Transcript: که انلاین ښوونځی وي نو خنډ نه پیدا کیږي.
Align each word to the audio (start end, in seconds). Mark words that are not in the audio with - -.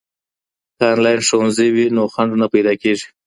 که 0.77 0.83
انلاین 0.93 1.21
ښوونځی 1.27 1.67
وي 1.75 1.85
نو 1.95 2.03
خنډ 2.13 2.31
نه 2.41 2.47
پیدا 2.53 2.73
کیږي. 2.81 3.07